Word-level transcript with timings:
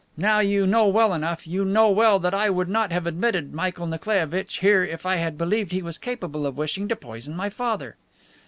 Now, 0.17 0.39
you 0.39 0.65
know 0.65 0.87
well 0.87 1.13
enough, 1.13 1.45
you 1.45 1.63
know 1.63 1.91
well 1.91 2.17
that 2.17 2.33
I 2.33 2.49
would 2.49 2.67
not 2.69 2.91
have 2.91 3.05
admitted 3.05 3.53
Michael 3.53 3.85
Nikolaievitch 3.85 4.57
here 4.57 4.83
if 4.83 5.05
I 5.05 5.17
had 5.17 5.37
believed 5.37 5.71
he 5.71 5.83
was 5.83 5.99
capable 5.99 6.47
of 6.47 6.57
wishing 6.57 6.87
to 6.87 6.95
poison 6.95 7.35
my 7.35 7.51
father." 7.51 7.97